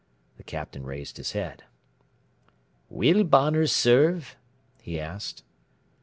The 0.37 0.43
Captain 0.43 0.81
raised 0.81 1.17
his 1.17 1.33
head. 1.33 1.63
"Will 2.89 3.23
Bonner 3.23 3.67
serve?" 3.67 4.35
he 4.81 4.99
asked. 4.99 5.43